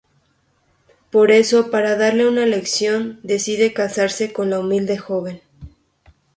[1.11, 5.43] Por eso para darle una lección decide casarse con la humilde joven.